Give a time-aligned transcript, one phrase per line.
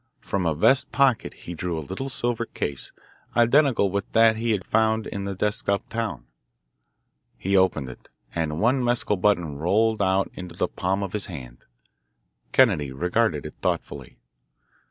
[0.21, 2.91] From a vest pocket he drew a little silver case,
[3.37, 6.25] identical with that he had found in the desk up town.
[7.37, 11.65] He opened it, and one mescal button rolled out into the palm of his hand.
[12.51, 14.17] Kennedy regarded it thoughtfully.